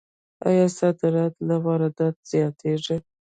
آیا 0.47 0.65
صادرات 0.77 1.33
له 1.47 1.55
وارداتو 1.65 2.25
زیاتیږي؟ 2.31 2.97